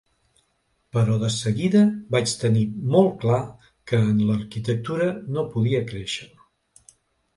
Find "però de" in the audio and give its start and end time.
0.95-1.27